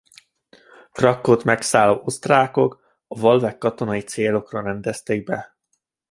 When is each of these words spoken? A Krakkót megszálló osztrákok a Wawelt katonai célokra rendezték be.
A 0.81 0.89
Krakkót 0.91 1.43
megszálló 1.43 2.01
osztrákok 2.05 2.97
a 3.07 3.19
Wawelt 3.19 3.57
katonai 3.57 4.01
célokra 4.01 4.61
rendezték 4.61 5.23
be. 5.23 5.57